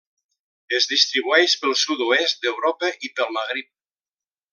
Es 0.77 0.85
distribueix 0.93 1.53
pel 1.65 1.75
sud-oest 1.81 2.41
d'Europa 2.47 2.91
i 3.09 3.13
pel 3.21 3.31
Magrib. 3.37 3.69